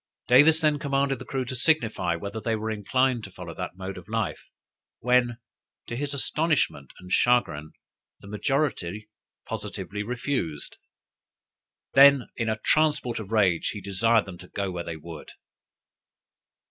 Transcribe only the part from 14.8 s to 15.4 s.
they would.